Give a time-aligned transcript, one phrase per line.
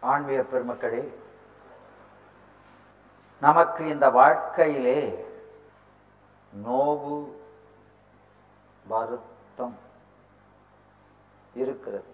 [0.00, 1.12] ஆன்மீக பெருமக்களே
[3.40, 5.24] நமக்கு இந்த வாழ்க்கையிலே
[6.66, 7.28] நோவு
[8.86, 9.76] வருத்தம்
[11.54, 12.04] இருக்கிறது.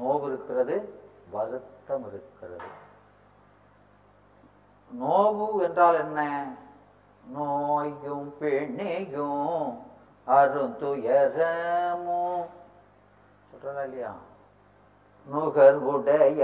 [0.00, 2.66] நோவு இருக்கிறது வருத்தம் இருக்கிறது.
[5.00, 6.52] நோவு என்றால் என்ன?
[7.32, 9.82] நோயும் பிணியும்
[10.26, 12.46] அருந்துயரமும்
[13.52, 14.14] சொல்றா இல்லையா?
[15.32, 16.40] நுகர்வுடைய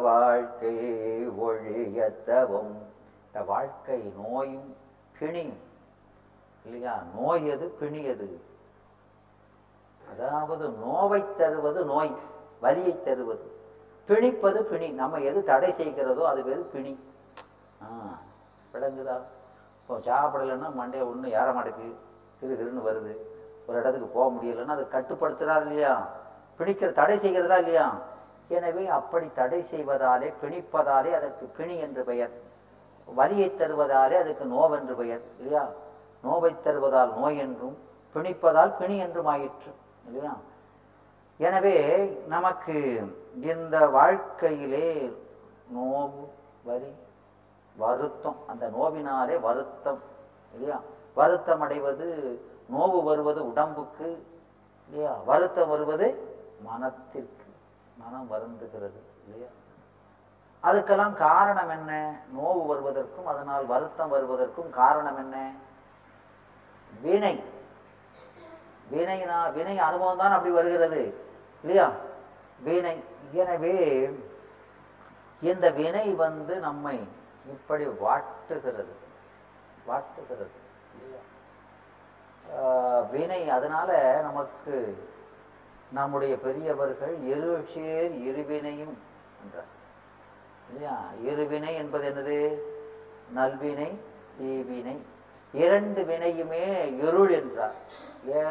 [0.00, 0.76] வாழ்க்கை
[1.28, 2.72] ஒழியத்தவும்.
[3.26, 4.76] இந்த வாழ்க்கை நோயும்
[5.18, 5.60] பிணியும்.
[6.64, 7.02] இல்லையா?
[7.18, 7.66] நோய் எது?
[7.80, 8.40] பிணி எது?
[10.10, 12.16] அதாவது நோவை தருவது நோய்
[12.60, 13.46] வலியை தருவது.
[14.08, 14.88] பிணிப்பது பிணி.
[14.88, 16.98] நம்ம எது தடை செய்கிறதோ அது பேர் பிணி.
[18.74, 19.16] விளங்குதா?
[19.80, 21.88] இப்போ சாப்பிடலைன்னா மண்டைய ஒன்று ஏற மாட்டேக்கு
[22.40, 23.12] திருகிருன்னு வருது.
[23.66, 26.08] ஒரு இடத்துக்கு போக முடியலைன்னா அதை கட்டுப்படுத்துறா இல்லையா?
[26.58, 27.86] பிணிக்கிற தடை செய்கிறதா இல்லையா?
[28.52, 32.32] எனவே அப்படி தடை செய்வதாலே பிணிப்பதாலே அதற்கு பிணி என்று பெயர்.
[33.08, 35.64] வலியை தருவதாலே அதுக்கு நோவென்று பெயர் இல்லையா?
[36.22, 37.76] நோவை தருவதால் நோய் என்றும்
[38.14, 39.72] பிணிப்பதால் பிணி என்றும் ஆயிற்று
[40.06, 40.34] இல்லையா?
[41.40, 41.76] எனவே
[42.28, 42.76] நமக்கு
[43.42, 44.88] இந்த வாழ்க்கையிலே
[45.74, 46.22] நோவு
[46.64, 46.90] வரி
[47.76, 50.00] வருத்தம் அந்த நோவினாலே வருத்தம்
[50.54, 50.78] இல்லையா?
[51.14, 52.08] வருத்தம் அடைவது
[52.72, 54.08] நோவு வருவது உடம்புக்கு
[54.90, 55.14] இல்லையா?
[55.26, 56.06] வருத்தம் வருவது
[56.64, 57.41] மனத்திற்கு.
[58.02, 59.50] மனம் வருந்துகிறது இல்லையா?
[60.62, 61.92] அதுக்கெல்லாம் காரணம் என்ன?
[62.34, 65.36] நோவு வருவதற்கும் அதனால் வருத்தம் வருவதற்கும் காரணம் என்ன?
[67.00, 67.34] வினை.
[68.90, 71.02] வினைனா வினை அனுபவம் தான் அப்படி வருகிறது
[71.64, 71.86] இல்லையா?
[72.60, 72.96] வினை.
[73.34, 73.76] எனவே
[75.42, 76.96] இந்த வினை வந்து நம்மை
[77.46, 78.92] இப்படி வாட்டுகிறது
[79.86, 80.46] வாட்டுகிறது
[82.56, 83.90] ஆஹ் வினை அதனால
[84.22, 84.74] நமக்கு
[85.92, 88.98] நம்முடைய பெரியவர்கள் இருஷேர் இருவினையும்
[89.42, 89.80] என்றார்.
[90.68, 91.04] இல்லையா?
[91.24, 92.70] இருவினை என்பது என்னது?
[93.34, 93.96] நல்வினை
[94.40, 94.98] தீவினை.
[95.52, 97.74] இரண்டு வினையுமே இருள் என்றார்.
[98.28, 98.42] ஏ?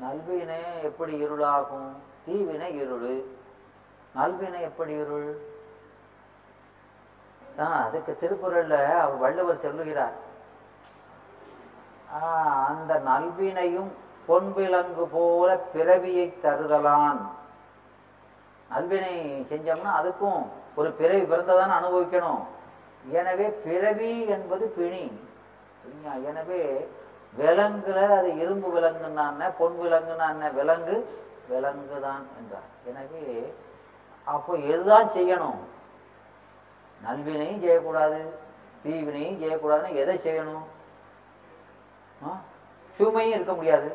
[0.00, 1.92] நல்வினை எப்படி இருளாகும்?
[2.26, 3.24] தீவினை இருள்.
[4.14, 5.40] நல்வினை எப்படி இருள்?
[7.58, 10.12] ஆஹ் அதுக்கு திருக்குறள்ல அவர் வள்ளுவர் சொல்லுகிறார்.
[12.14, 13.88] ஆஹ் அந்த நல்வினையும்
[14.26, 17.22] பொன்விலங்கு போல பிறவியை தருதலான்.
[18.72, 19.14] நல்வினை
[19.50, 20.42] செஞ்சோம்னா அதுக்கும்
[20.78, 22.42] ஒரு பிறவி பிறந்ததான் அனுபவிக்கணும்.
[23.18, 25.04] எனவே பிறவி என்பது பிணி.
[26.30, 26.60] எனவே
[27.40, 30.96] விலங்குல அது இரும்பு விலங்குன்னா பொன் விலங்குன்னா விலங்கு விலங்கு
[31.50, 32.68] விலங்குதான் என்றார்.
[32.90, 33.24] எனவே
[34.26, 35.60] அப்போ எதுதான் செய்யணும்?
[37.00, 38.20] நல்வினையும் செய்யக்கூடாது
[38.84, 40.66] தீவினையும் செய்யக்கூடாதுன்னா எதை செய்யணும்?
[42.96, 43.88] சுமையும் இருக்க முடியாது.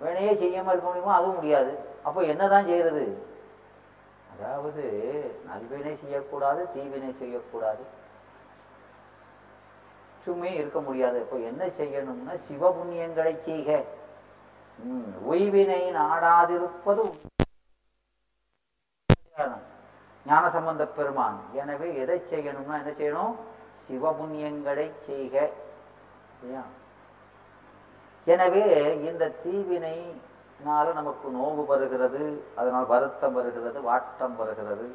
[0.00, 1.78] வேணையே செய்ய இருக்க முடியுமா அதுவும் முடியாது.
[2.02, 3.24] அப்போ என்னதான் செய்யறது?
[4.32, 4.82] அதாவது
[5.46, 7.84] நல்வினை செய்யக்கூடாது தீவினை செய்யக்கூடாது.
[10.24, 11.20] சும்மே இருக்க முடியாது.
[11.20, 13.84] இப்போ என்ன செய்யணும்னா சிவபுண்ணியங்களை செய்க.
[14.78, 15.80] ம், உய்வினை
[20.26, 21.38] ஞான சம்பந்த பெருமான்.
[21.52, 23.34] எனவே எதை செய்யணும்னா என்ன செய்யணும்?
[23.86, 25.50] சிவபுண்ணியங்களை செய்க.
[26.40, 26.62] இல்லையா?
[28.26, 28.62] எனவே
[29.00, 32.22] இந்த தீவினைனால நமக்கு நோவு வருகிறது.
[32.54, 34.86] அதனால் வருத்தம் வருகிறது வாட்டம் வருகிறது.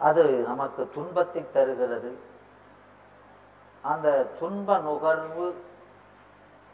[0.00, 2.10] அது நமக்கு துன்பத்தை தருகிறது.
[3.84, 4.08] அந்த
[4.38, 5.46] துன்ப நுகர்வு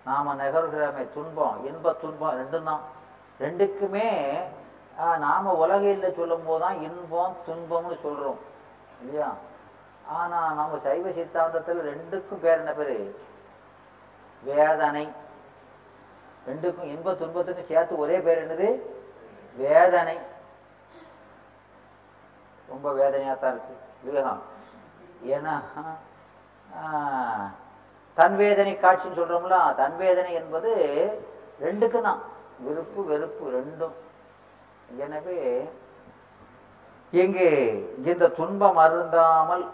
[0.07, 2.83] நாம நுகர்கிறோமே துன்பம் இன்ப துன்பம் ரெண்டும் தான்.
[3.41, 4.09] ரெண்டுக்குமே
[4.99, 8.41] ஆஹ், நாம உலகையில சொல்லும் போதுதான் இன்பம் துன்பம்னு சொல்றோம்
[9.01, 9.29] இல்லையா?
[10.15, 12.99] ஆனா நம்ம சைவ சித்தாந்தத்துல ரெண்டுக்கும் பேர் என்ன பேரு?
[14.44, 15.05] வேதனை.
[16.47, 18.69] ரெண்டுக்கும் இன்ப துன்பத்துக்கும் சேர்த்து ஒரே பேர் என்னது?
[19.56, 20.16] வேதனை.
[22.69, 23.75] ரொம்ப வேதனையா தான் இருக்கு.
[24.03, 24.43] விவேகம்.
[25.27, 25.55] ஏன்னா
[26.78, 27.49] ஆஹ்,
[28.16, 30.71] தன் வேதனை காட்சின்னு சொல்றோம்ல தன் வேதனை என்பது
[31.61, 32.21] ரெண்டுக்கு தான்
[32.61, 33.94] விருப்பு வெறுப்பு ரெண்டும்.
[34.97, 35.38] எனவே
[37.12, 37.49] இங்கு
[38.05, 39.64] இந்த துன்பம் அருந்தாமல்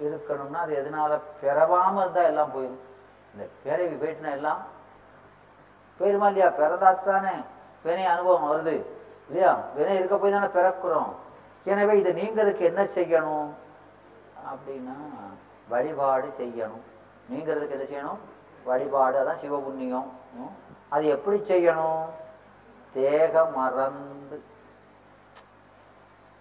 [0.00, 2.86] இருக்கணும்னா அது எதனால பெறவாமல் இருந்தா எல்லாம் போயிடும்
[3.32, 4.62] இந்த பிறவி போயிட்டுனா எல்லாம்?
[6.00, 6.48] போயிருமா இல்லையா?
[6.48, 7.44] பிறந்தாத்தானே
[7.82, 8.84] வினை அனுபவம் வருது.
[9.26, 9.60] இல்லையா?
[9.74, 11.12] வினை இருக்க போய் தானே பிறக்கிறோம்.
[11.64, 13.50] எனவே இதை நீங்கிறதுக்கு என்ன செய்யணும்?
[14.50, 14.96] அப்படின்னா
[15.68, 16.84] வழிபாடு செய்யணும்.
[17.30, 18.18] நீங்கிறதுக்கு என்ன செய்யணும்?
[18.64, 20.08] வழிபாடு அதான் சிவபுண்ணியம்.
[20.88, 22.04] அது எப்படி செய்யணும்?
[22.92, 24.42] தேகம் மறந்து.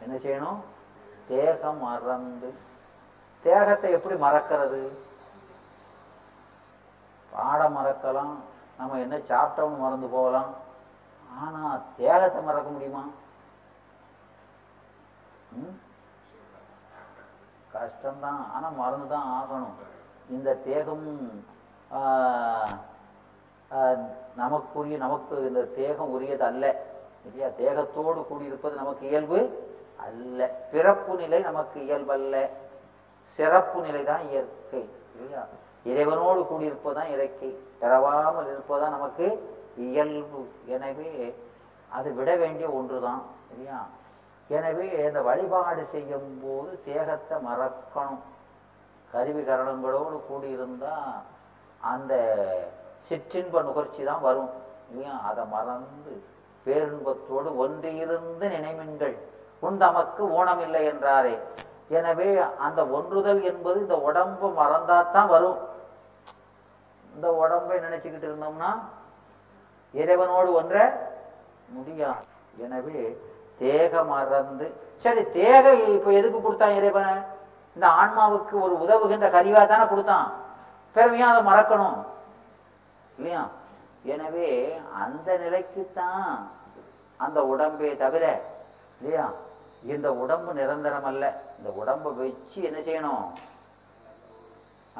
[0.02, 0.60] என்ன செய்யணும்?
[1.28, 2.54] தேகம் மறந்து.
[3.42, 5.08] தேகத்தை எப்படி மறக்கிறது?
[7.32, 8.36] பாடம் மறக்கலாம்
[8.78, 10.56] நம்ம என்ன சாப்பிட்டோம்னு மறந்து போகலாம்.
[11.40, 13.04] ஆனா தேகத்தை மறக்க முடியுமா?
[17.74, 18.52] கஷ்டம்தான்.
[18.54, 19.76] ஆனா மறந்து தான் ஆகணும்.
[20.30, 21.08] இந்த தேகம்
[21.92, 22.76] ஆஹ்,
[23.72, 26.66] ஆஹ், நமக்குரிய நமக்கு இந்த தேகம் உரியது அல்ல.
[27.26, 27.48] இல்லையா?
[27.48, 29.40] தேகத்தோடு கூடியிருப்பது நமக்கு இயல்பு
[29.98, 30.68] அல்ல.
[30.72, 32.50] பிறப்பு நிலை நமக்கு இயல்பல்ல.
[33.40, 34.90] சிறப்பு நிலை தான் இயற்கை.
[35.16, 35.46] இல்லையா?
[35.92, 37.50] இறைவனோடு கூடியிருப்பதுதான் இறக்கை
[37.82, 39.28] பிறவாமல் இருப்பதுதான் நமக்கு
[39.88, 40.42] இயல்பு.
[40.76, 41.12] எனவே
[41.98, 43.22] அது விட வேண்டிய ஒன்றுதான்
[43.52, 43.80] இல்லையா
[44.50, 48.22] எனவே இந்த வழிபாடு செய்யும் போது தேகத்தை மறக்கணும்.
[49.12, 50.96] கருவி கரணங்களோடு கூடியிருந்தா
[51.92, 52.14] அந்த
[53.08, 54.52] சிற்றின்ப நுகர்ச்சி தான் வரும்
[54.90, 55.14] இல்லையா?
[55.30, 56.14] அதை மறந்து
[56.66, 59.16] பேரின்பத்தோடு ஒன்றியிருந்து நினைமின்கள்.
[59.66, 60.24] உன் தமக்கு
[60.66, 61.36] இல்லை என்றாரே.
[61.98, 62.30] எனவே
[62.66, 65.60] அந்த ஒன்றுதல் என்பது இந்த உடம்பு மறந்தாத்தான் வரும்.
[67.20, 68.80] இந்த உடம்பை நினைச்சுக்கிட்டு இருந்தோம்னா
[69.94, 70.92] இறைவனோடு ஒன்ற
[71.70, 72.26] முடியாது.
[72.58, 73.22] எனவே
[73.60, 77.26] தேக மறந்து சரி தேக இப்ப எதுக்கு கொடுத்தான் இறைவன்?
[77.76, 80.32] இந்த ஆன்மாவுக்கு ஒரு உதவுகின்ற கருவியா தானே கொடுத்தான்.
[80.96, 82.06] பெருமையா அதை மறக்கணும்.
[83.18, 83.48] இல்லையா?
[84.04, 86.50] எனவே அந்த நிலைக்குத்தான்
[87.18, 88.42] அந்த உடம்பே தவிர
[89.02, 89.32] இல்லையா?
[89.84, 93.26] இந்த உடம்பு நிரந்தரம் அல்ல இந்த உடம்பை வச்சு என்ன செய்யணும்?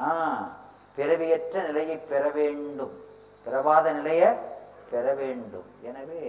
[0.00, 0.46] ஆஹ்
[1.00, 2.94] பிறவியற்ற நிலையை பெற வேண்டும்.
[3.46, 4.30] பிறவாத நிலையை
[4.90, 5.68] பெற வேண்டும்.
[5.82, 6.22] எனவே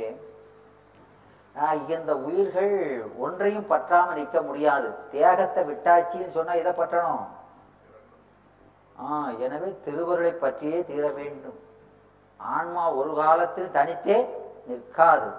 [1.55, 2.73] ஆஹ், இந்த உயிர்கள்
[3.17, 4.89] ஒன்றையும் பற்றாம நிற்க முடியாது.
[5.11, 7.25] தேகத்தை விட்டாச்சின்னு சொன்னா இதை பற்றணும்?
[9.05, 11.57] ஆஹ் எனவே திருவருளை பற்றியே தீர வேண்டும்.
[12.39, 14.17] ஆன்மா ஒரு காலத்தில் தனித்தே
[14.67, 15.29] நிற்காது.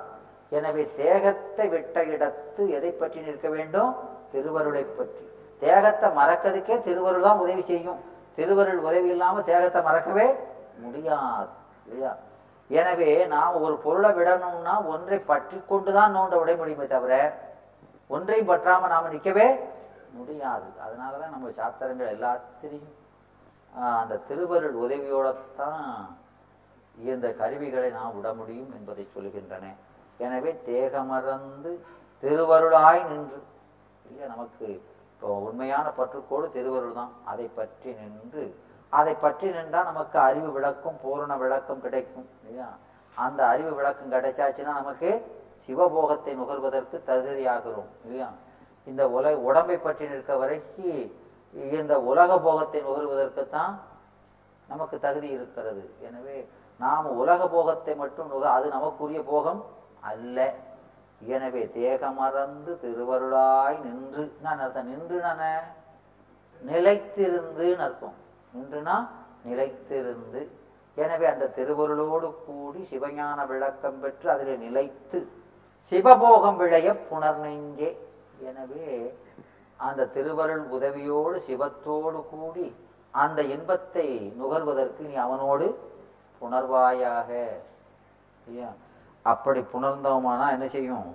[0.53, 3.91] எனவே தேகத்தை விட்ட இடத்து எதை பற்றி நிற்க வேண்டும்?
[4.33, 5.25] திருவருளை பற்றி.
[5.59, 8.01] தேகத்தை மறக்கிறதுக்கே திருவருள் தான் உதவி செய்யும்.
[8.37, 10.27] திருவருள் உதவி இல்லாம தேகத்தை மறக்கவே
[10.85, 11.51] முடியாது
[11.89, 12.13] இல்லையா?
[12.71, 17.15] எனவே நாம் ஒரு பொருளை விடணும்னா ஒன்றை பற்றி கொண்டுதான் நோண்ட விட முடியுமே தவிர
[18.15, 19.47] ஒன்றையும் பற்றாம நாம நிற்கவே
[20.19, 20.67] முடியாது.
[20.85, 22.99] அதனாலதான் நம்ம சாத்திரங்கள் எல்லாத்திலையும்
[24.01, 25.85] அந்த திருவருள் உதவியோடத்தான்
[27.13, 29.67] இந்த கருவிகளை நாம் விட முடியும் என்பதை சொல்கின்றன.
[30.25, 31.71] எனவே தேகமறந்து
[32.23, 33.41] திருவருளாய் நின்று
[34.09, 34.27] இல்லையா?
[34.35, 34.67] நமக்கு
[35.23, 37.11] இப்போ உண்மையான பற்றுக்கோடு திருவருள் தான்.
[37.33, 38.45] அதை பற்றி நின்று
[38.93, 42.67] அதை பற்றி நின்றா நமக்கு அறிவு விளக்கம் பூரண விளக்கம் கிடைக்கும் இல்லையா?
[43.17, 45.11] அந்த அறிவு விளக்கம் கிடைச்சாச்சுன்னா நமக்கு
[45.67, 48.29] சிவபோகத்தை நுகர்வதற்கு தகுதியாகிறோம் இல்லையா?
[48.87, 50.99] இந்த உல உடம்பை பற்றி நிற்க வரைக்கும்
[51.81, 53.73] இந்த உலக போகத்தை நுகர்வதற்குத்தான்
[54.69, 55.85] நமக்கு தகுதி இருக்கிறது.
[56.09, 56.39] எனவே
[56.81, 59.63] நாம் உலக போகத்தை மட்டும் அது நமக்குரிய போகம்
[60.13, 60.39] அல்ல.
[61.27, 64.87] எனவே தேகமறந்து திருவருளாய் நின்று நான் அர்த்தம்?
[64.87, 65.63] நின்று நான
[66.67, 68.15] நிலைத்திருந்துன்னு அர்த்தம்.
[68.55, 69.09] நின்றுனா
[69.47, 70.49] நிலைத்திருந்து.
[70.95, 75.29] எனவே அந்த திருவருளோடு கூடி சிவஞான விளக்கம் பெற்று அதில் நிலைத்து
[75.93, 77.97] சிவபோகம் விளைய புணர்நெஞ்சே.
[78.39, 79.15] எனவே
[79.77, 82.75] அந்த திருவருள் உதவியோடு சிவத்தோடு கூடி
[83.11, 85.79] அந்த இன்பத்தை நுகர்வதற்கு நீ அவனோடு
[86.41, 87.31] புணர்வாயாக.
[88.47, 88.73] இல்லையா?
[89.25, 91.09] அப்படி புணர்ந்தோமானா என்ன செய்யும்?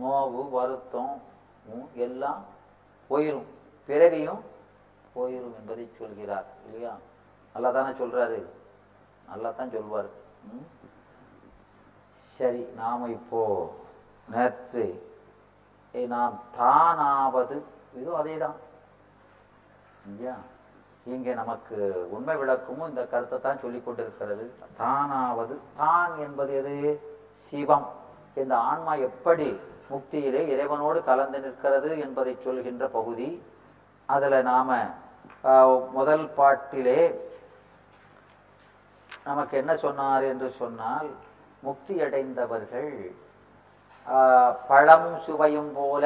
[0.00, 1.14] நோவு வருத்தம்
[2.06, 2.42] எல்லாம்
[3.10, 3.48] போயிரும்.
[3.88, 4.42] பிறவியும்
[5.14, 6.92] போயிரும் என்பதை சொல்கிறார் இல்லையா?
[7.54, 8.40] நல்லா தானே சொல்றாரு.
[9.30, 10.10] நல்லா தான் சொல்வார்
[12.36, 13.42] சரி நாம இப்போ
[14.28, 14.84] நேற்று
[15.94, 17.56] நாம் தானாவது
[17.98, 18.56] இதுவும் அதே தான்
[20.08, 20.34] இல்லையா?
[21.06, 21.76] இங்கே நமக்கு
[22.10, 24.44] உண்மை விளக்கமும் இந்த கருத்தை தான் சொல்லிக் கொண்டிருக்கிறது.
[24.78, 26.74] தானாவது தான் என்பது எது?
[27.46, 27.86] சிவம்.
[28.36, 29.48] இந்த ஆன்மா எப்படி
[29.90, 33.28] முக்தியிலே இறைவனோடு கலந்து நிற்கிறது என்பதை சொல்கின்ற பகுதி.
[34.08, 34.70] அதுல நாம
[35.94, 37.00] முதல் பாட்டிலே
[39.26, 41.08] நமக்கு என்ன சொன்னார் என்று சொன்னால்
[41.62, 42.90] முக்தி அடைந்தவர்கள்
[44.06, 46.04] ஆஹ், பழமும் சுவையும் போல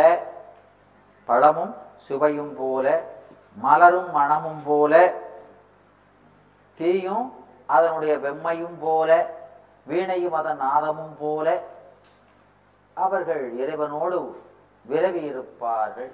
[1.28, 1.74] பழமும்
[2.06, 2.86] சுவையும் போல
[3.56, 4.94] மலரும் மணமும் போல
[6.80, 7.26] தீயும்
[7.66, 9.10] அதனுடைய வெம்மையும் போல
[9.86, 11.46] வீணையும் அதன் நாதமும் போல
[12.96, 14.18] அவர்கள் இறைவனோடு
[14.88, 16.10] விரவி இருப்பார்கள்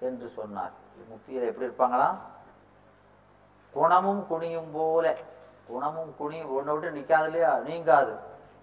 [0.00, 0.72] என்று சொன்னார்.
[1.08, 2.16] முக்தியில் எப்படி இருப்பாங்களாம்?
[3.74, 5.16] குணமும் குனியும் போல
[5.68, 7.58] குணமும் குனியும் ஒன்று விட்டு நிற்காது இல்லையா?
[7.58, 8.14] நீங்காது.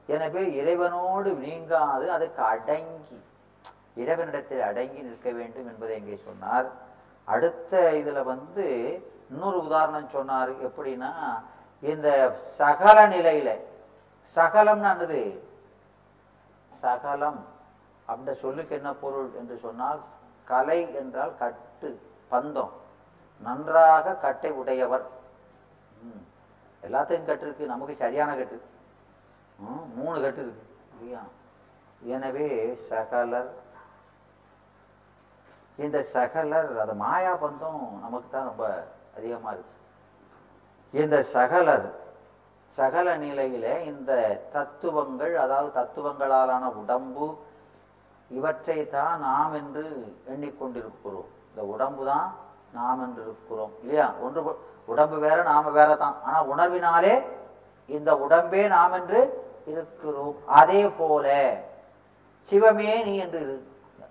[0.08, 3.20] எனவே இறைவனோடு நீங்காது அதுக்கு அடங்கி
[3.96, 6.68] இறைவனிடத்தில் அடங்கி நிற்க வேண்டும் என்பதை இங்கே சொன்னார்.
[7.26, 8.66] அடுத்த இதுல வந்து
[9.30, 11.12] இன்னொரு உதாரணம் சொன்னார் எப்படின்னா
[11.82, 13.50] இந்த சகல நிலையில
[14.36, 15.40] சகலம்னு என்னது?
[16.82, 17.46] சகலம்.
[18.06, 20.00] அந்த சொல்லுக்கு என்ன பொருள் என்று சொன்னால்
[20.44, 22.02] கலை என்றால் கட்டு
[22.32, 22.70] பந்தம்.
[23.42, 25.06] நன்றாக கட்டை உடையவர்.
[26.02, 26.24] ம்.
[26.84, 28.62] கட்டு இருக்கு நமக்கு சரியான கட்டு.
[29.60, 30.66] ம், மூணு கட்டு இருக்கு.
[30.94, 31.22] இல்லையா
[32.02, 33.50] எனவே சகலர்
[35.80, 38.66] இந்த சகலர் அது மாயா பந்தம் நமக்கு தான் ரொம்ப
[39.18, 39.72] அதிகமா இருக்கு.
[40.94, 41.88] இந்த சகலர்
[42.78, 44.12] சகல நிலையில இந்த
[44.54, 47.28] தத்துவங்கள் அதாவது தத்துவங்களாலான உடம்பு
[48.32, 49.84] இவற்றை தான் நாம் என்று
[50.34, 52.28] எண்ணிக்கொண்டிருக்கிறோம் இந்த உடம்பு தான்
[52.74, 54.08] நாம் என்று இருக்கிறோம் இல்லையா?
[54.24, 54.42] ஒன்று
[54.88, 57.14] உடம்பு வேற நாம வேற தான் ஆனா உணர்வினாலே
[57.90, 59.20] இந்த உடம்பே நாம் என்று
[59.68, 60.36] இருக்கிறோம்.
[60.60, 61.26] அதே போல
[62.52, 63.42] சிவமே நீ என்று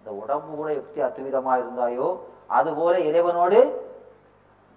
[0.04, 3.60] இந்த உடம்பு கூட எப்படி அத்துவிதமா இருந்தாயோ அதுபோல இறைவனோடு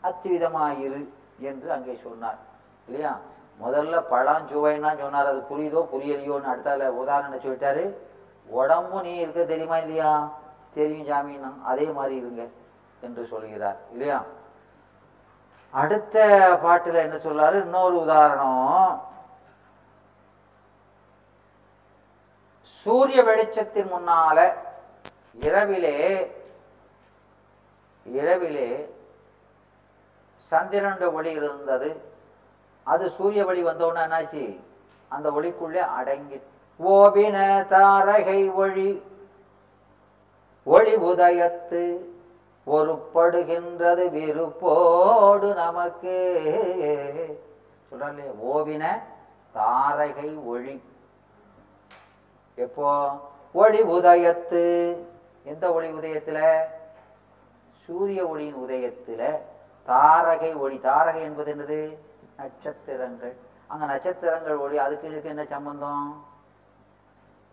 [0.03, 2.37] அத்துவிதமாயிரு என்று அங்கே சொன்னார்.
[2.87, 3.17] இல்லையா?
[3.63, 7.93] முதல்ல பழம் சுவைன்னா சொன்னார் அது புரியுதோ புரியலையோன்னு அடுத்தால உதாரணம் சொல்லிட்டாரு.
[8.47, 10.31] உடம்பு நீ இருக்க தெரியுமா இல்லையா?
[10.73, 12.47] தெரியும் ஜாமீனா அதே மாதிரி இருங்க
[13.01, 13.77] என்று சொல்கிறார்.
[13.91, 14.23] இல்லையா?
[15.69, 16.17] அடுத்த
[16.63, 17.53] பாட்டுல என்ன சொல்றாரு?
[17.53, 19.01] இன்னொரு உதாரணம்.
[22.69, 24.65] சூரிய வெளிச்சத்தின் முன்னால
[25.39, 26.31] இரவிலே
[28.03, 28.95] இரவிலே
[30.51, 32.01] சந்திரனுடைய ஒளி இருந்தது.
[32.83, 34.59] அது சூரிய ஒளி வந்தோன்னா என்னாச்சு?
[35.07, 36.41] அந்த ஒளிக்குள்ளே அடங்கி
[36.85, 39.01] ஓபின தாரகை ஒளி
[40.63, 41.97] ஒளி உதயத்து
[42.67, 46.15] ஒருப்படுகின்றது விருப்போடு நமக்கு.
[47.91, 49.01] சொல்றே ஓவின
[49.55, 50.83] தாரகை ஒளி.
[52.55, 53.09] எப்போ?
[53.53, 54.97] ஒளி உதயத்து.
[55.47, 56.59] எந்த ஒளி உதயத்துல?
[57.85, 59.37] சூரிய ஒளியின் உதயத்துல.
[59.87, 60.77] தாரகை ஒளி.
[60.77, 61.97] தாரகை என்பது என்னது?
[62.37, 63.35] நட்சத்திரங்கள்.
[63.67, 66.25] அங்க நட்சத்திரங்கள் ஒளி அதுக்கு இதுக்கு என்ன சம்பந்தம்?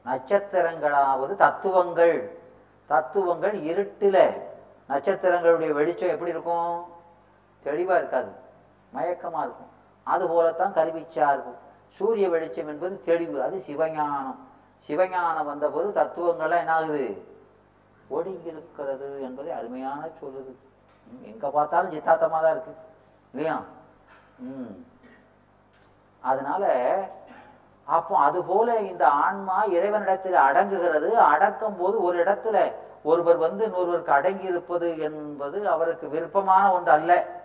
[0.06, 2.38] நட்சத்திரங்களாவது தத்துவங்கள்.
[2.86, 4.38] தத்துவங்கள் இருட்டுல.
[4.88, 6.84] நட்சத்திரங்களுடைய வெளிச்சம் எப்படி இருக்கும்?
[7.64, 8.32] தெளிவா இருக்காது.
[8.94, 9.70] மயக்கமா இருக்கும்.
[10.02, 11.56] அது போலத்தான் இருக்கும்.
[11.88, 14.36] சூரிய வெளிச்சம் என்பது தெளிவு அது சிவஞானம்.
[14.86, 17.32] சிவஞானம் வந்த போது தத்துவங்கள்லாம் என்ன ஆகுது
[18.08, 20.54] ஒடுங்கி இருக்கிறது என்பதை அருமையான சொல்லுது.
[21.22, 22.74] எங்க பார்த்தாலும் சித்தாத்தமா தான் இருக்கு.
[23.30, 23.60] இல்லையா?
[24.38, 24.84] ம்.
[26.20, 26.64] அதனால
[27.84, 31.10] அப்போ அது போல இந்த ஆன்மா இறைவனிடத்தில் அடங்குகிறது.
[31.10, 37.40] அடக்கும் போது ஒரு இடத்துல ஒருவர் வந்து இன்னொருவருக்கு அடங்கி இருப்பது என்பது அவருக்கு விருப்பமான ஒன்று அல்ல.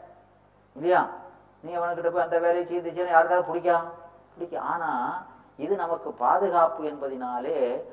[0.75, 1.07] இல்லையா?
[1.61, 3.81] நீ அவனுக்கிட்ட போய் அந்த வேலையை செய்துச்சுன்னு யாருக்காவது பிடிக்காம
[4.33, 5.23] பிடிக்கும் ஆனா
[5.57, 7.83] இது நமக்கு பாதுகாப்பு என்பதினாலே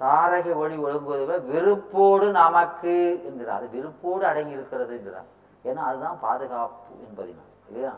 [0.00, 2.94] தாரகை ஒளி ஒழுங்குவது விருப்போடு நமக்கு
[3.28, 3.58] என்கிறார்.
[3.58, 5.28] அது விருப்போடு அடங்கி இருக்கிறது என்கிறார்.
[5.68, 7.92] ஏன்னா அதுதான் பாதுகாப்பு என்பதினால் இல்லையா?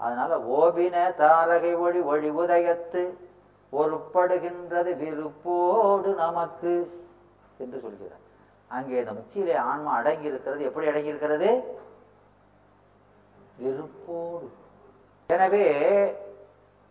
[0.00, 3.02] அதனால ஓபின தாரகை ஒளி ஒளி உதயத்து
[3.72, 6.74] ஒருப்படுகின்றது விருப்போடு நமக்கு
[7.62, 8.22] என்று சொல்கிறார்.
[8.70, 11.48] அங்கே இந்த முக்கியிலே ஆன்மா அடங்கி இருக்கிறது எப்படி அடங்கி இருக்கிறது
[13.62, 14.46] விருப்போடு
[15.28, 15.66] எனவே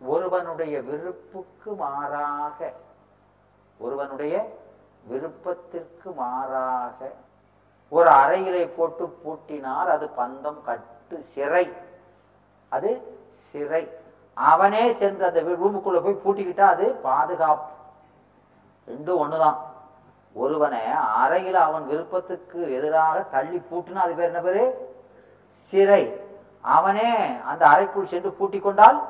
[0.00, 2.58] ஒருவனுடைய விருப்புக்கு மாறாக
[3.78, 4.56] ஒருவனுடைய
[5.04, 7.12] விருப்பத்திற்கு மாறாக
[7.88, 11.72] ஒரு அறையிலே போட்டு பூட்டினால் அது பந்தம் கட்டு சிறை.
[12.68, 13.18] அது
[13.50, 13.90] சிறை.
[14.34, 17.72] அவனே சென்று அந்த ரூமுக்குள்ள போய் பூட்டிக்கிட்டா அது பாதுகாப்பு.
[18.88, 19.56] ரெண்டும் ஒண்ணுதான்.
[20.34, 24.92] ஒருவனை அறையில் அவன் விருப்பத்துக்கு எதிராக தள்ளி பூட்டினா அது பேர் என்ன பேரு?
[25.56, 26.20] சிறை.
[26.60, 29.02] அவனே அந்த அறைக்குள் சென்று பூட்டிக் கொண்டால்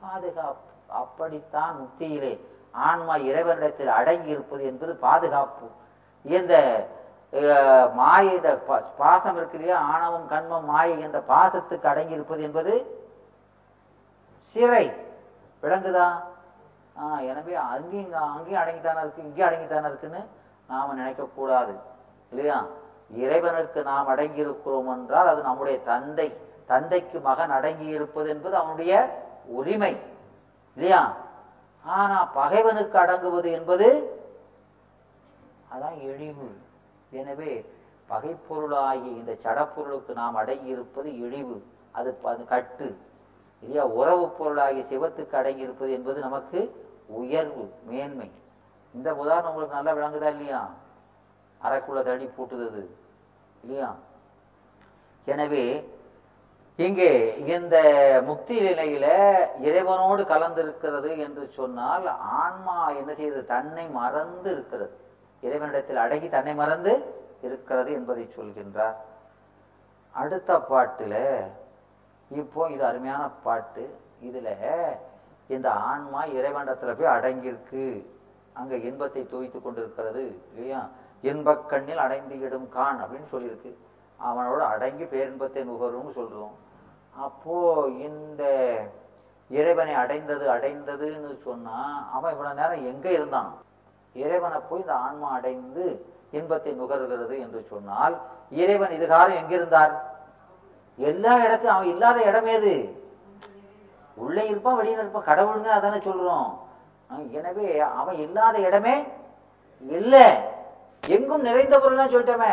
[0.00, 0.72] பாதுகாப்பு.
[0.86, 5.66] அப்படித்தான் முக்தியிலே ஆன்மா இறைவனிடத்தில் அடங்கி இருப்பது என்பது பாதுகாப்பு.
[6.24, 6.54] இந்த
[7.94, 8.50] மாயிட இந்த
[8.98, 9.78] பாசம் இருக்கு இல்லையா?
[9.92, 12.72] ஆணவம் கண்மம் மாயை என்ற பாசத்துக்கு அடங்கி இருப்பது என்பது
[14.56, 14.86] சிறை.
[15.62, 16.06] விளங்குதா
[17.00, 20.20] ஆஹ் எனவே அங்கேயும் அங்கேயும் அடங்கித்தானே இருக்கு இங்கேயும் அடங்கித்தானே இருக்குன்னு
[20.68, 21.74] நாம நினைக்க கூடாது
[22.30, 22.58] இல்லையா?
[23.10, 26.28] இறைவனுக்கு நாம் அடங்கி இருக்கிறோம் என்றால் அது நம்முடைய தந்தை
[26.66, 28.92] தந்தைக்கு மகன் அடங்கி இருப்பது என்பது அவனுடைய
[29.44, 30.00] உரிமை.
[30.76, 31.02] இல்லையா?
[31.84, 34.18] ஆனா பகைவனுக்கு அடங்குவது என்பது
[35.74, 36.56] அதான் இழிவு.
[37.10, 37.72] எனவே
[38.08, 41.66] பகைப்பொருளாகிய இந்த சடப்பொருளுக்கு நாம் அடங்கியிருப்பது இழிவு.
[41.90, 42.98] அது ப- கட்டு.
[43.60, 43.86] இல்லையா?
[43.86, 48.30] உறவு பொருளாகிய சிவத்துக்கு அடங்கியிருப்பது என்பது நமக்கு உயர்வு மேன்மை.
[48.94, 50.70] இந்த உதாரணம் உங்களுக்கு நல்லா விளங்குதா இல்லையா?
[51.62, 52.86] அரைக்குள்ள தடி பூட்டுது
[53.62, 53.94] இல்லையா?
[55.24, 55.93] எனவே
[56.76, 57.10] இங்கே
[57.46, 57.76] இந்த
[58.26, 59.06] முக்தி நிலையில
[59.62, 64.94] இறைவனோடு கலந்திருக்கிறது என்று சொன்னால் ஆன்மா என்ன செய்யுது தன்னை மறந்து இருக்கிறது.
[65.42, 66.92] இறைவனிடத்தில் அடங்கி தன்னை மறந்து
[67.42, 68.96] இருக்கிறது என்பதை சொல்கின்றார்.
[70.10, 71.14] அடுத்த பாட்டுல
[72.30, 73.84] இப்போ இது அருமையான பாட்டு.
[74.24, 74.50] இதுல
[75.48, 78.06] இந்த ஆன்மா இறைவனிடத்துல போய் அடங்கியிருக்கு.
[78.52, 80.88] அங்க இன்பத்தை தூய்த்து கொண்டிருக்கிறது இல்லையா?
[81.22, 83.72] இன்பக் கண்ணில் அடைந்து இடும் கான் அப்படின்னு சொல்லியிருக்கு.
[84.20, 86.54] அவனோட அடங்கி பேரின்பத்தை நுகரும்னு சொல்றோம்.
[87.14, 87.56] அப்போ
[88.08, 88.42] இந்த
[89.50, 91.78] இறைவனை அடைந்தது அடைந்ததுன்னு சொன்னா
[92.16, 93.50] அவன் இவ்வளோ நேரம் எங்கே இருந்தான்?
[94.14, 95.84] இறைவனை போய் இந்த ஆன்மா அடைந்து
[96.38, 98.14] இன்பத்தை நுகர்கிறது என்று சொன்னால்
[98.62, 99.94] இறைவன் இதுகாரம் எங்கிருந்தார்
[100.98, 102.74] எல்லா இடத்தையும் அவன் இல்லாத இடம் ஏது
[104.16, 106.50] உள்ளே இருப்பான் வெளியில் இருப்பான் கடவுள்னு அதானே சொல்றோம்.
[107.38, 107.68] எனவே
[108.00, 108.94] அவன் இல்லாத இடமே
[109.98, 110.26] இல்லை.
[111.02, 112.52] எங்கும் நிறைந்த பொருள் சொல்லிட்டோமே.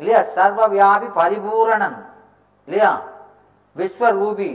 [0.00, 0.20] இல்லையா?
[0.36, 1.98] சர்வ வியாபி பரிபூரணன்.
[2.68, 2.90] இல்லையா?
[3.76, 4.50] விஸ்வரூபி.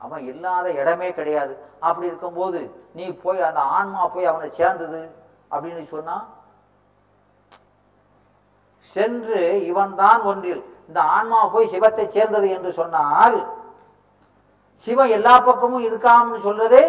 [0.00, 1.52] அவன் இல்லாத இடமே கிடையாது.
[1.86, 2.60] அப்படி இருக்கும்போது
[2.96, 5.00] நீ போய் அந்த ஆன்மா போய் அவனை சேர்ந்தது
[5.52, 6.16] அப்படின்னு சொன்னா
[8.96, 9.40] சென்று
[9.70, 10.62] இவன் தான் ஒன்றில்.
[10.88, 13.36] இந்த ஆன்மா போய் சிவத்தை சேர்ந்தது என்று சொன்னால்
[14.86, 16.80] சிவன் எல்லா பக்கமும் இருக்காம்னு சொல்றது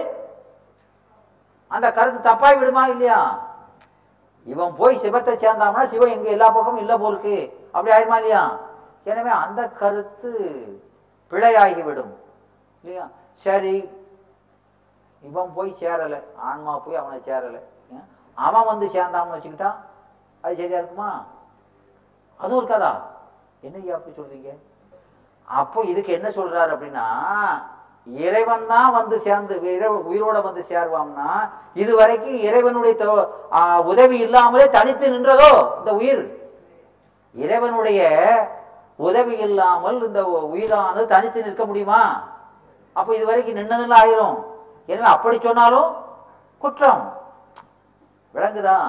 [1.71, 3.19] அந்த கருத்து தப்பாய் விடுமா இல்லையா?
[4.47, 7.35] இவன் போய் சிவத்தை சேர்ந்தாம்னா சிவன் எங்க எல்லா பக்கமும் இல்லை போருக்கு
[7.73, 8.43] அப்படி ஆயிருமா இல்லையா?
[9.11, 10.31] எனவே அந்த கருத்து
[11.31, 12.13] பிழையாகிவிடும்.
[12.83, 13.05] இல்லையா?
[13.45, 13.75] சரி
[15.23, 16.15] இவன் போய் சேரல.
[16.49, 17.57] ஆன்மா போய் அவனை சேரல.
[18.37, 19.79] அவன் வந்து சேர்ந்தான்னு வச்சுக்கிட்டான்
[20.43, 21.11] அது சரியா இருக்குமா?
[22.39, 22.93] அதுவும் இருக்காதா
[23.67, 24.51] என்னையா அப்படி சொல்றீங்க?
[25.47, 27.05] அப்போ இதுக்கு என்ன சொல்றாரு அப்படின்னா
[28.27, 29.55] இறைவன் தான் வந்து சேர்ந்து
[30.11, 31.29] உயிரோட வந்து சேர்வாம்னா
[31.81, 32.93] இது வரைக்கும் இறைவனுடைய
[33.91, 36.23] உதவி இல்லாமலே தனித்து நின்றதோ இந்த உயிர்?
[37.35, 38.01] இறைவனுடைய
[39.07, 40.21] உதவி இல்லாமல் இந்த
[40.53, 42.01] உயிரானது தனித்து நிற்க முடியுமா?
[42.95, 44.37] அப்ப இது வரைக்கும் நின்னதில் ஆயிரும்.
[44.89, 45.89] எனவே அப்படி சொன்னாலும்
[46.63, 47.03] குற்றம்.
[48.35, 48.79] விளங்குதா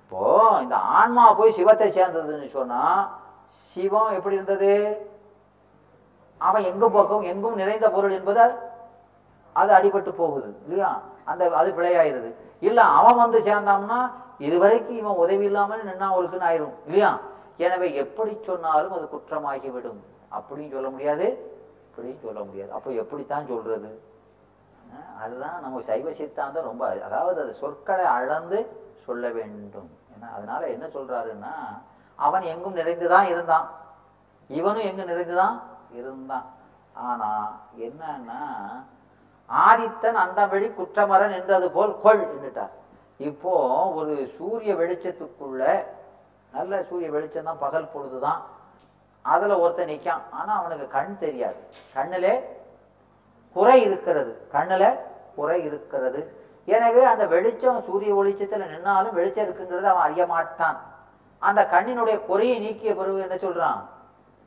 [0.00, 0.20] இப்போ
[0.64, 2.82] இந்த ஆன்மா போய் சிவத்தை சேர்ந்ததுன்னு சொன்னா
[3.72, 4.72] சிவம் எப்படி இருந்தது?
[6.40, 8.44] அவன் எங்க போகும் எங்கும் நிறைந்த பொருள் என்பது
[9.56, 10.90] அது அடிபட்டு போகுது இல்லையா?
[11.30, 12.30] அந்த அது பிழையாயிருது
[12.68, 13.98] இல்ல அவன் வந்து சேர்ந்தான்னா
[14.46, 17.10] இதுவரைக்கும் இவன் உதவி இல்லாமல் நின்னா ஒழுக்குன்னு ஆயிரும் இல்லையா?
[17.66, 20.00] எனவே எப்படி சொன்னாலும் அது குற்றமாகிவிடும்.
[20.36, 21.26] அப்படின்னு சொல்ல முடியாது
[21.86, 22.70] இப்படியும் சொல்ல முடியாது.
[22.76, 23.90] அப்போ எப்படித்தான் சொல்றது?
[25.22, 28.58] அதுதான் நம்ம சைவ சித்தாந்தம் ரொம்ப அதாவது அது சொற்களை அளந்து
[29.06, 29.90] சொல்ல வேண்டும்.
[30.14, 31.54] ஏன்னா அதனால என்ன சொல்றாருன்னா
[32.18, 33.68] அவன் எங்கும் நிறைந்துதான் இருந்தான்.
[34.50, 35.58] இவனும் எங்கும் நிறைந்துதான்
[35.98, 36.46] இருந்தான்.
[37.08, 37.28] ஆனா
[37.86, 38.40] என்னன்னா
[39.50, 42.74] ஆதித்தன் அந்த வழி குற்றமரன் என்றது போல் கொள் என்றுட்டார்
[43.28, 43.52] இப்போ
[44.00, 45.62] ஒரு சூரிய வெளிச்சத்துக்குள்ள
[46.52, 48.40] நல்ல சூரிய வெளிச்சம் தான் பகல் பொழுதுதான்
[49.22, 51.60] அதுல ஒருத்தன் நிற்கான் ஆனா அவனுக்கு கண் தெரியாது.
[51.92, 52.58] கண்ணிலே
[53.52, 54.46] குறை இருக்கிறது.
[54.52, 54.84] கண்ணுல
[55.36, 56.20] குறை இருக்கிறது.
[56.64, 60.78] எனவே அந்த வெளிச்சம் சூரிய வெளிச்சத்தில் நின்னாலும் வெளிச்சம் இருக்குங்கிறத அவன் அறிய மாட்டான்.
[61.38, 63.80] அந்த கண்ணினுடைய குறையை நீக்கிய பிறகு என்ன சொல்றான்?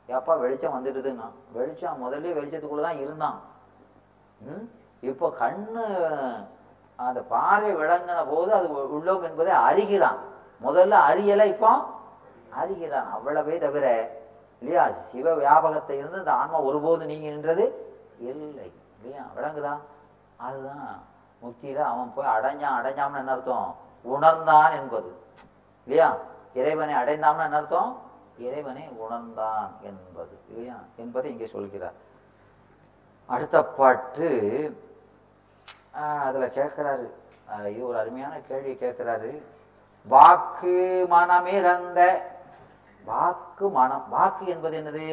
[0.08, 3.40] எப்பா வெளிச்சம் வந்துடுதுங்க வெளிச்சம் முதல்ல வெளிச்சத்துக்குள்ளதான் இருந்தான்.
[4.40, 4.64] ம்?
[5.00, 5.84] இப்போ கண்ணு
[6.96, 10.18] அந்த பார்வை விளங்கின போது அது உள்ளோம் என்பதை அறிகிறான்.
[10.60, 11.70] முதல்ல அறியல இப்போ
[12.52, 13.08] அறிகிறான்.
[13.14, 13.86] அவ்வளவே தவிர
[14.62, 17.64] இல்லையா சிவ வியாபகத்தை இருந்து இந்த ஆன்மா ஒருபோது நீங்க நின்றது
[18.24, 18.68] இல்லை.
[18.96, 19.24] இல்லையா?
[19.36, 19.80] விளங்குதான்
[20.38, 20.84] அதுதான்
[21.42, 23.68] முக்தியில அவன் போய் அடைஞ்சான் அடைஞ்சாம்னு என்ன அர்த்தம்?
[24.04, 25.10] உணர்ந்தான் என்பது.
[25.86, 26.08] இல்லையா?
[26.54, 27.90] இறைவனை அடைந்தாம்னு என்ன அர்த்தம்?
[28.38, 30.38] இறைவனை உணர்ந்தான் என்பது.
[30.48, 30.76] இல்லையா?
[30.96, 31.98] என்பதை இங்கே சொல்கிறார்.
[33.28, 34.28] அடுத்த பாட்டு
[35.94, 36.46] ஆஹ், அதுல
[37.70, 39.30] இது ஒரு அருமையான கேள்வி கேட்குறாரு.
[40.06, 42.00] வாக்கு மனமே தந்த.
[43.04, 45.06] வாக்கு மனம் வாக்கு என்பது என்னது?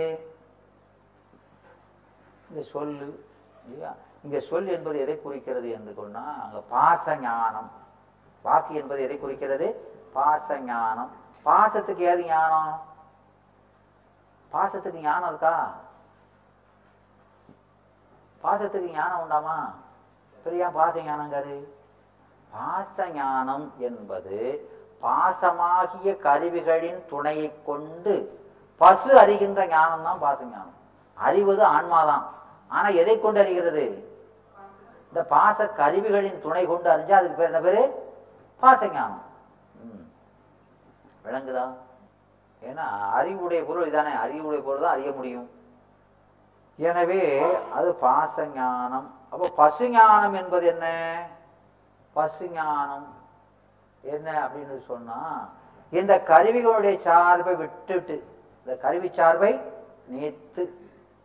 [2.49, 3.07] இங்க சொல்லு
[3.65, 3.91] இல்லையா?
[4.23, 7.69] இங்க சொல் என்பது எதை குறிக்கிறது என்று சொன்னா அங்க பாச ஞானம்
[8.45, 9.67] வாக்கு என்பது எதை குறிக்கிறது?
[10.15, 11.11] பாச ஞானம்
[11.45, 12.73] பாசத்துக்கு ஏது ஞானம்?
[14.51, 15.55] பாசத்துக்கு ஞானம் இருக்கா?
[18.43, 19.57] பாசத்துக்கு ஞானம் உண்டாமா?
[20.45, 21.57] பெரியா பாச ஞானங்காரு
[22.51, 24.37] பாச ஞானம் என்பது
[25.03, 28.39] பாசமாகிய கருவிகளின் துணையை கொண்டு
[28.77, 30.73] பசு அறிகின்ற ஞானம் தான் பாச ஞானம்.
[31.13, 32.23] அறிவது ஆன்மாதான்.
[32.67, 34.11] ஆனா எதை கொண்டு அறிகிறது?
[35.07, 38.09] இந்த பாச கருவிகளின் துணை கொண்டு அறிஞ்சா அதுக்கு பேர் என்ன பேரு?
[38.61, 39.23] பாச ஞானம்.
[39.75, 40.05] ம்.
[41.25, 41.73] விளங்குதா?
[42.61, 44.13] ஏன்னா அறிவுடைய பொருள் இதானே.
[44.15, 45.49] அறிவுடைய பொருள் தான் அறிய முடியும்.
[46.77, 49.13] எனவே அது பாச ஞானம்.
[49.29, 50.85] அப்போ பசு ஞானம் என்பது என்ன?
[52.13, 53.07] பசு ஞானம்.
[54.01, 55.49] என்ன அப்படின்னு சொன்னா
[55.91, 58.23] இந்த கருவிகளுடைய சார்பை விட்டுட்டு
[58.65, 59.61] இந்த கருவி சார்பை
[60.11, 60.69] நீத்து.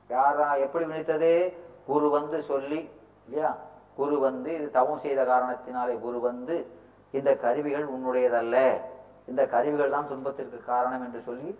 [0.08, 1.52] யாரா எப்படி நினைத்தது
[1.86, 2.90] குரு வந்து சொல்லி
[3.26, 3.56] இல்லையா?
[3.96, 6.66] குரு வந்து இது தவம் செய்த காரணத்தினாலே குரு வந்து
[7.10, 8.80] இந்த கருவிகள் உன்னுடையதல்ல.
[9.26, 11.58] இந்த கருவிகள் தான் துன்பத்திற்கு காரணம் என்று சொல்லி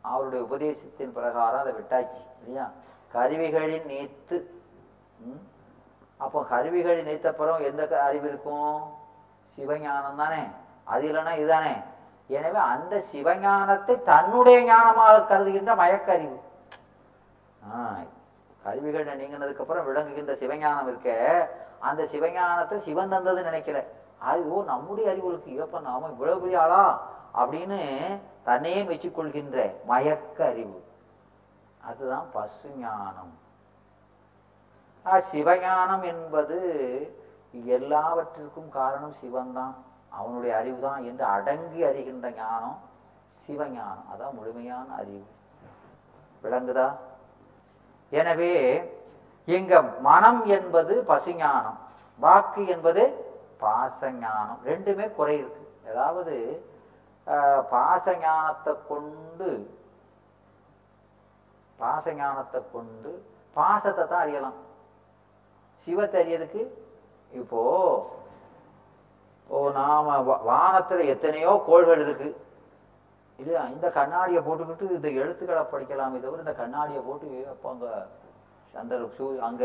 [0.00, 2.70] அவருடைய உபதேசத்தின் பிரகாரம் அதை விட்டாச்சு இல்லையா?
[3.12, 4.50] கருவிகளின் நீத்து.
[5.18, 5.48] ம்?
[6.16, 8.98] அப்போ கருவிகளை நீத்தப்புறம் எந்த க- அறிவு இருக்கும்?
[9.58, 10.42] சிவஞானம் தானே
[10.84, 11.72] அது இல்லைன்னா இதுதானே?
[12.28, 16.38] எனவே அந்த சிவஞானத்தை தன்னுடைய ஞானமாக கருதுகின்ற மயக்கறிவு.
[17.74, 18.06] ஆஹ்
[18.62, 21.10] கருவிகள் நீங்கினதுக்கு அப்புறம் விளங்குகின்ற சிவஞானம் இருக்க.
[21.78, 23.84] அந்த சிவஞானத்தை சிவன் தந்தது நினைக்கல.
[24.18, 27.08] அது ஓ நம்முடைய அறிவுகளுக்கு ஏப்ப நாம இவ்வளவு பெரிய ஆளா?
[27.38, 27.80] அப்படின்னு
[28.42, 30.84] தன்னையே மெச்சிக்கொள்கின்ற மயக்க அறிவு
[31.80, 33.38] அதுதான் பசு ஞானம்
[35.32, 36.58] சிவஞானம் என்பது
[37.54, 39.74] எல்லாவற்றிற்கும் காரணம் சிவன்தான்.
[40.10, 42.78] அவனுடைய அறிவுதான் என்று அடங்கி அறிகின்ற ஞானம்
[43.48, 44.08] சிவஞானம்.
[44.12, 45.24] அதான் முழுமையான அறிவு.
[46.44, 46.88] விளங்குதா?
[48.12, 48.54] எனவே
[49.48, 51.78] இங்க மனம் என்பது பசிஞானம்
[52.20, 53.02] வாக்கு என்பது
[53.60, 54.60] பாசஞானம்.
[54.64, 55.56] ரெண்டுமே குறை இருக்கு.
[55.88, 56.34] அதாவது
[57.26, 59.48] ஆஹ், பாசஞானத்தை கொண்டு
[61.78, 63.10] பாசஞானத்தை கொண்டு
[63.56, 64.58] பாசத்தை தான் அறியலாம்.
[65.86, 66.62] சிவத்தை அறியறதுக்கு
[67.32, 67.60] இப்போ
[69.50, 72.28] ஓ நாம வானத்துல எத்தனையோ கோள்கள் இருக்கு.
[73.38, 77.86] இல்லையா இந்த கண்ணாடியை போட்டுக்கிட்டு இந்த எழுத்துக்களை படிக்கலாமே தவிர இந்த கண்ணாடியை போட்டு அப்போ அங்க
[78.74, 79.62] அந்த சூ அங்க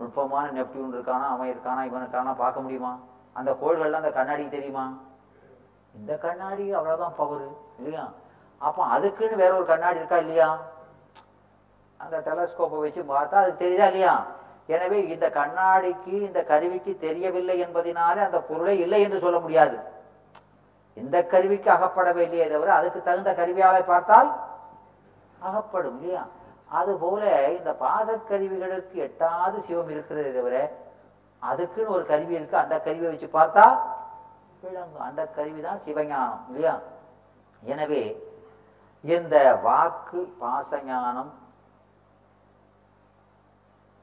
[0.00, 2.92] நுட்பமான நெப்டியூன் இருக்கானா அவன் இருக்கானா இவன் இருக்கானா பார்க்க முடியுமா?
[3.36, 4.84] அந்த கோள்கள்லாம் அந்த கண்ணாடி தெரியுமா?
[5.94, 7.48] இந்த கண்ணாடி அவ்வளவுதான் பவரு
[7.78, 8.04] இல்லையா?
[8.60, 10.48] அப்போ அதுக்குன்னு வேற ஒரு கண்ணாடி இருக்கா இல்லையா?
[12.00, 14.14] அந்த டெலஸ்கோப்பை வச்சு பார்த்தா அது தெரியுதா இல்லையா?
[14.68, 19.76] எனவே இந்த கண்ணாடிக்கு இந்த கருவிக்கு தெரியவில்லை என்பதினாலே அந்த பொருளே இல்லை என்று சொல்ல முடியாது.
[20.96, 24.30] இந்த கருவிக்கு அகப்படவில்லையே தவிர அதுக்கு தகுந்த கருவியாலை பார்த்தால்
[25.48, 26.24] அகப்படும் இல்லையா?
[26.78, 27.22] அதுபோல
[27.58, 30.56] இந்த பாசக்கருவிகளுக்கு எட்டாவது சிவம் இருக்கிறதே தவிர
[31.42, 32.56] அதுக்குன்னு ஒரு கருவி இருக்கு.
[32.64, 33.64] அந்த கருவியை வச்சு பார்த்தா
[34.62, 35.06] விளங்கும்.
[35.08, 36.74] அந்த கருவி தான் சிவஞானம் இல்லையா?
[37.72, 38.02] எனவே
[39.04, 41.32] இந்த வாக்கு பாசஞானம்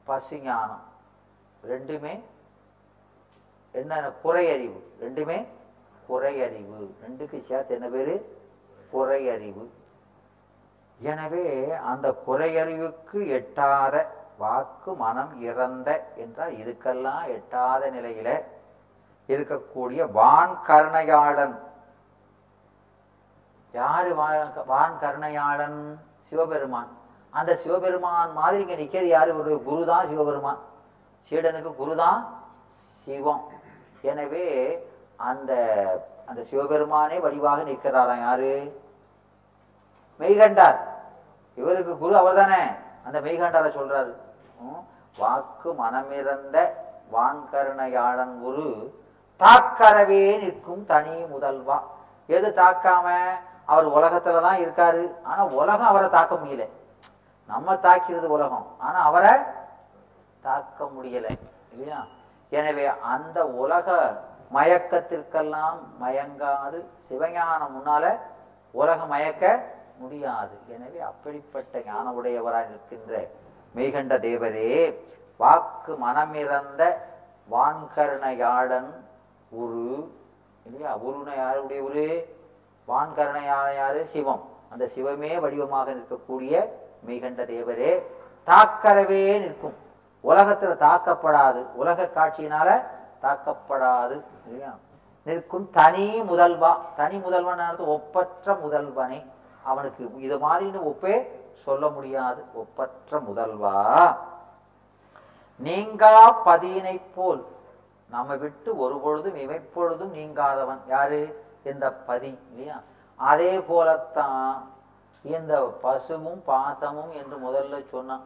[0.06, 0.82] பசிஞானம்.
[1.68, 2.20] ரெண்டுமே
[3.72, 4.80] என்ன குறையறிவு.
[5.00, 5.46] ரெண்டுமே
[6.08, 6.94] குறையறிவு.
[7.02, 8.38] ரெண்டுக்கு சேர்த்து என்ன பேரு?
[8.92, 9.68] குறையறிவு.
[11.00, 18.42] எனவே அந்த குறையறிவுக்கு எட்டாத வாக்கு மனம் இறந்த என்றால் இதுக்கெல்லாம் எட்டாத நிலையில
[19.28, 21.58] இருக்கக்கூடிய வான் கருணையாளன்.
[23.72, 24.14] யாரு
[24.66, 26.00] வான் கருணையாளன்?
[26.28, 27.00] சிவபெருமான்.
[27.32, 29.38] அந்த சிவபெருமான் மாதிரி இங்க நிக்கிறது யாரு?
[29.38, 30.58] ஒரு குரு தான் சிவபெருமான்.
[31.30, 32.18] சீடனுக்கு குரு தான்
[33.04, 33.44] சிவம்.
[34.02, 34.46] எனவே
[35.16, 35.52] அந்த
[36.26, 38.20] அந்த சிவபெருமானே வடிவாக நிற்கிறாராம்.
[38.20, 38.80] யாரு?
[40.20, 40.78] மெய்கண்டார்.
[41.54, 42.62] இவருக்கு குரு அவர்தானே?
[43.04, 44.12] அந்த மெய்கண்டார சொல்றாரு.
[45.18, 46.56] வாக்கு மனமிறந்த
[47.14, 48.68] வான்கருணையாளன் குரு
[49.40, 51.78] தாக்கரவே நிற்கும் தனி முதல்வா.
[52.26, 53.06] எது தாக்காம?
[53.64, 55.02] அவர் உலகத்துலதான் இருக்காரு.
[55.22, 56.66] ஆனா உலகம் அவரை தாக்க முடியல.
[57.46, 58.66] நம்ம தாக்கிறது உலகம்.
[58.78, 59.30] ஆனா அவரை
[60.42, 61.28] தாக்க முடியல
[61.72, 62.04] இல்லையா?
[62.48, 64.16] எனவே அந்த உலக
[64.52, 66.84] மயக்கத்திற்கெல்லாம் மயங்காது.
[67.10, 68.18] சிவஞானம் முன்னால
[68.70, 69.64] உலக மயக்க
[69.98, 70.58] முடியாது.
[70.68, 73.30] எனவே அப்படிப்பட்ட ஞான உடையவராய் இருக்கின்ற
[73.76, 74.98] மெய்கண்ட தேவரே
[75.36, 76.96] வாக்கு மனமிறந்த
[77.50, 78.90] வான்கருணையாளன்
[79.48, 80.12] உரு
[80.64, 80.96] இல்லையா?
[80.96, 82.36] உருனை யாருடைய உரு?
[82.88, 84.06] வான்கருணையாளன் யாரு?
[84.06, 84.42] சிவம்.
[84.70, 88.02] அந்த சிவமே வடிவமாக நிற்கக்கூடிய மெய்கண்ட தேவரே
[88.46, 89.74] தாக்கறவே நிற்கும்.
[90.24, 91.66] உலகத்துல தாக்கப்படாது.
[91.74, 92.82] உலக காட்சியினால
[93.22, 94.20] தாக்கப்படாது.
[94.46, 94.74] இல்லையா?
[95.22, 96.76] நிற்கும் தனி முதல்வா.
[96.96, 99.26] தனி முதல்வன் ஒப்பற்ற முதல்வனே.
[99.62, 101.26] அவனுக்கு இது மாதிரின்னு ஒப்பே
[101.64, 102.44] சொல்ல முடியாது.
[102.54, 104.16] ஒப்பற்ற முதல்வா.
[105.56, 107.46] நீங்கா பதியினை போல்.
[108.10, 110.78] நம்ம விட்டு ஒரு பொழுதும் இமைப்பொழுதும் நீங்காதவன்.
[110.88, 111.44] யாரு?
[111.62, 112.38] இந்த பதி.
[112.50, 112.80] இல்லையா?
[113.16, 114.70] அதே போலத்தான்
[115.24, 118.24] இந்த பசுவும் பாசமும் என்று முதல்ல சொன்னான்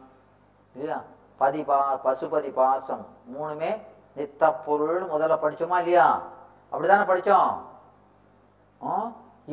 [0.75, 0.97] இல்லையா?
[1.41, 3.71] பதி பா பசுபதி பாசம் மூணுமே
[4.17, 6.07] நித்த பொருள் முதல்ல படிச்சோமா இல்லையா?
[6.71, 7.51] அப்படிதானே படிச்சோம்?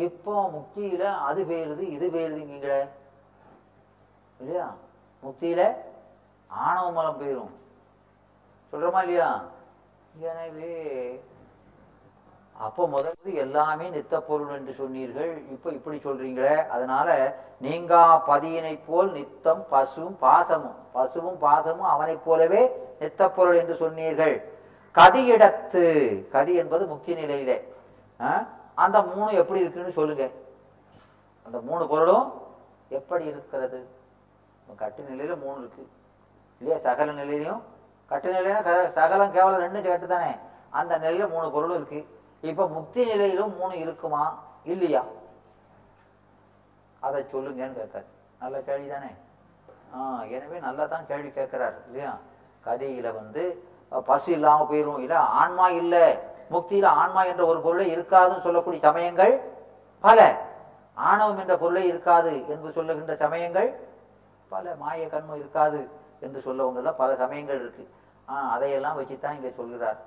[0.06, 2.72] இப்போ முக்தியில அது பேருது இது பேருதுங்கிற
[4.40, 4.66] இல்லையா?
[5.22, 5.62] முக்தியில
[6.50, 7.52] ஆணவ மலம் போயிரும்.
[8.72, 9.28] சொல்றோமா இல்லையா?
[10.30, 10.72] எனவே
[12.64, 15.42] அப்போ முதல்ல எல்லாமே நித்த பொருள் என்று சொன்னீர்கள்.
[15.50, 16.68] இப்போ இப்படி சொல்றீங்களே.
[16.68, 20.74] அதனால நீங்கா பதியினை போல் நித்தம் பசுவும் பாசமும்.
[20.92, 24.52] பசுவும் பாசமும் அவனைப் போலவே நித்த பொருள் என்று சொன்னீர்கள்.
[24.94, 27.74] கதியிடத்து கதி என்பது முக்கிய நிலையிலே.
[28.20, 28.46] ஆ?
[28.74, 30.28] அந்த மூணு எப்படி இருக்குன்னு சொல்லுங்க.
[31.44, 32.32] அந்த மூணு பொருளும்
[32.88, 33.88] எப்படி இருக்கிறது?
[34.76, 35.88] கட்டு நிலையில மூணு இருக்கு.
[36.58, 36.82] இல்லையா?
[36.82, 37.60] சகல நிலையிலையும்.
[38.06, 40.30] கட்டு நிலையில க- சகலம் கேவலம் ரெண்டும் கேட்டு தானே
[40.70, 42.13] அந்த நிலையில மூணு பொருளும் இருக்கு.
[42.44, 44.24] இப்ப முக்தி நிலையிலும் மூணு இருக்குமா?
[44.64, 45.02] இல்லையா?
[47.00, 48.04] அதை சொல்லுங்கன்னு கேட்காரு
[48.40, 49.10] நல்ல கேள்வி தானே?
[49.96, 52.12] ஆஹ் எனவே நல்லா தான் கேள்வி கேட்கிறாரு இல்லையா?
[52.66, 53.42] கதையில வந்து
[54.04, 54.98] பசு இல்லாம போயிரும்.
[54.98, 55.96] இல்ல ஆன்மா இல்ல.
[56.50, 59.34] முக்தியில ஆன்மா என்ற ஒரு பொருளை இருக்காதுன்னு சொல்லக்கூடிய சமயங்கள்
[60.04, 60.18] பல.
[60.94, 63.68] ஆணவம் என்ற பொருளே இருக்காது என்று சொல்லுகின்ற சமயங்கள்
[64.48, 64.74] பல.
[64.74, 65.80] மாய கண்மம் இருக்காது
[66.20, 67.84] என்று சொல்லவங்கள பல சமயங்கள் இருக்கு.
[68.28, 70.00] ஆஹ் அதையெல்லாம் வச்சுத்தான் இங்க சொல்கிறார்.